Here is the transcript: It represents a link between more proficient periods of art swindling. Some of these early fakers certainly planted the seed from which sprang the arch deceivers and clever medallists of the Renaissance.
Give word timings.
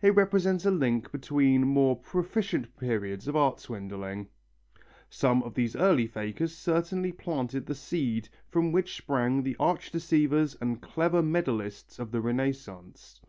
It 0.00 0.14
represents 0.14 0.64
a 0.64 0.70
link 0.70 1.12
between 1.12 1.66
more 1.66 1.94
proficient 1.94 2.74
periods 2.78 3.28
of 3.28 3.36
art 3.36 3.60
swindling. 3.60 4.28
Some 5.10 5.42
of 5.42 5.52
these 5.52 5.76
early 5.76 6.06
fakers 6.06 6.56
certainly 6.56 7.12
planted 7.12 7.66
the 7.66 7.74
seed 7.74 8.30
from 8.48 8.72
which 8.72 8.96
sprang 8.96 9.42
the 9.42 9.56
arch 9.60 9.90
deceivers 9.92 10.56
and 10.62 10.80
clever 10.80 11.22
medallists 11.22 11.98
of 11.98 12.12
the 12.12 12.22
Renaissance. 12.22 13.20